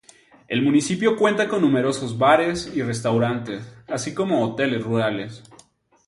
El 0.47 0.63
Municipio 0.63 1.15
cuenta 1.15 1.47
con 1.47 1.61
numerosos 1.61 2.17
bares 2.17 2.71
y 2.73 2.81
restaurantes, 2.81 3.71
así 3.87 4.15
como 4.15 4.43
Hoteles 4.43 4.81
rurales. 4.83 5.43